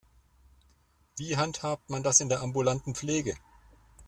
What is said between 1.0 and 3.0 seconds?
Wie handhabt man das in der ambulanten